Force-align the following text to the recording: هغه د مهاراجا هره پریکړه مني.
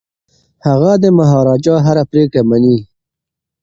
هغه 0.67 0.91
د 1.03 1.05
مهاراجا 1.17 1.75
هره 1.85 2.03
پریکړه 2.11 2.41
مني. 2.49 2.77